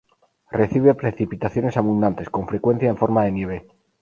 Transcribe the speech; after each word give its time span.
Recibe 0.49 0.95
precipitaciones 0.95 1.77
abundantes, 1.77 2.31
con 2.31 2.47
frecuencia 2.47 2.89
en 2.89 2.97
forma 2.97 3.23
de 3.25 3.31
nieve. 3.33 3.67